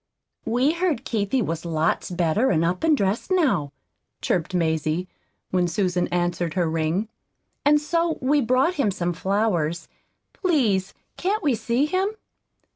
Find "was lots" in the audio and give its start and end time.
1.45-2.09